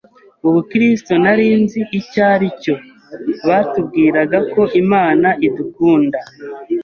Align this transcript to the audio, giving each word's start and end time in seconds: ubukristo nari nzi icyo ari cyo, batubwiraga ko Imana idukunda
ubukristo 0.47 1.13
nari 1.23 1.45
nzi 1.61 1.79
icyo 1.99 2.21
ari 2.33 2.47
cyo, 2.61 2.75
batubwiraga 3.47 4.37
ko 4.53 4.61
Imana 4.81 5.27
idukunda 5.47 6.19